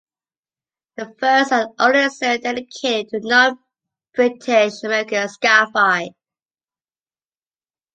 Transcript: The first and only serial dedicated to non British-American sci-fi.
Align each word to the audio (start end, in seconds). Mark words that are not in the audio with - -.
The 0.97 1.13
first 1.19 1.51
and 1.51 1.75
only 1.77 2.09
serial 2.09 2.41
dedicated 2.41 3.09
to 3.09 3.19
non 3.19 3.59
British-American 4.15 5.27
sci-fi. 5.29 6.07